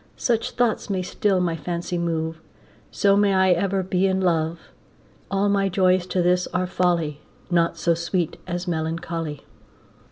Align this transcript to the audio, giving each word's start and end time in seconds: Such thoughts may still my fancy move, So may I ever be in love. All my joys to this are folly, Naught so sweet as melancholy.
Such 0.17 0.53
thoughts 0.53 0.89
may 0.89 1.03
still 1.03 1.39
my 1.39 1.55
fancy 1.55 1.99
move, 1.99 2.41
So 2.89 3.15
may 3.15 3.35
I 3.35 3.51
ever 3.51 3.83
be 3.83 4.07
in 4.07 4.19
love. 4.19 4.59
All 5.29 5.47
my 5.47 5.69
joys 5.69 6.07
to 6.07 6.23
this 6.23 6.47
are 6.47 6.65
folly, 6.65 7.21
Naught 7.51 7.77
so 7.77 7.93
sweet 7.93 8.37
as 8.47 8.67
melancholy. 8.67 9.45